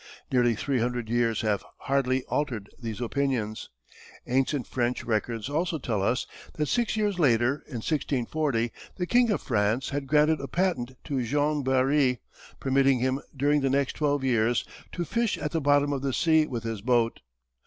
Nearly 0.31 0.55
three 0.55 0.79
hundred 0.79 1.09
years 1.11 1.41
have 1.41 1.63
hardly 1.81 2.23
altered 2.23 2.71
these 2.79 2.99
opinions. 2.99 3.69
Ancient 4.25 4.65
French 4.65 5.03
records 5.03 5.47
also 5.47 5.77
tell 5.77 6.01
us 6.01 6.25
that 6.55 6.65
six 6.65 6.97
years 6.97 7.19
later, 7.19 7.57
in 7.67 7.85
1640, 7.85 8.71
the 8.97 9.05
King 9.05 9.29
of 9.29 9.43
France 9.43 9.89
had 9.89 10.07
granted 10.07 10.41
a 10.41 10.47
patent 10.47 10.95
to 11.03 11.23
Jean 11.23 11.63
Barrié, 11.63 12.17
permitting 12.59 12.97
him 12.97 13.21
during 13.37 13.61
the 13.61 13.69
next 13.69 13.93
twelve 13.93 14.23
years 14.23 14.65
to 14.91 15.05
fish 15.05 15.37
at 15.37 15.51
the 15.51 15.61
bottom 15.61 15.93
of 15.93 16.01
the 16.01 16.13
sea 16.13 16.47
with 16.47 16.63
his 16.63 16.81
boat. 16.81 17.19